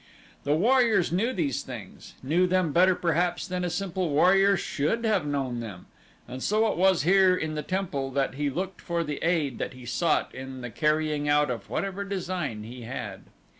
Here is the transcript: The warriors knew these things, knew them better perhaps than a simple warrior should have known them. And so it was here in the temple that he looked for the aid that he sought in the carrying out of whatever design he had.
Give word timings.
The 0.45 0.55
warriors 0.55 1.11
knew 1.11 1.31
these 1.31 1.61
things, 1.61 2.15
knew 2.23 2.47
them 2.47 2.71
better 2.73 2.95
perhaps 2.95 3.47
than 3.47 3.63
a 3.63 3.69
simple 3.69 4.09
warrior 4.09 4.57
should 4.57 5.05
have 5.05 5.27
known 5.27 5.59
them. 5.59 5.85
And 6.27 6.41
so 6.41 6.65
it 6.71 6.75
was 6.75 7.03
here 7.03 7.35
in 7.35 7.53
the 7.53 7.61
temple 7.61 8.09
that 8.13 8.33
he 8.33 8.49
looked 8.49 8.81
for 8.81 9.03
the 9.03 9.19
aid 9.23 9.59
that 9.59 9.73
he 9.73 9.85
sought 9.85 10.33
in 10.33 10.61
the 10.61 10.71
carrying 10.71 11.29
out 11.29 11.51
of 11.51 11.69
whatever 11.69 12.03
design 12.03 12.63
he 12.63 12.81
had. 12.81 13.25